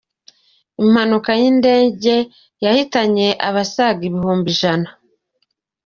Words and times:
Impanuka 0.83 1.31
y’indege 1.39 2.15
yahitanye 2.65 3.27
abasaga 3.47 4.01
ibihumbi 4.09 4.47
ijana 4.55 4.87